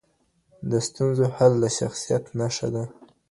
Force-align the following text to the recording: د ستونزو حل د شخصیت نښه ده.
د 0.69 0.71
ستونزو 0.87 1.25
حل 1.35 1.53
د 1.63 1.65
شخصیت 1.77 2.23
نښه 2.39 2.67
ده. 2.73 2.83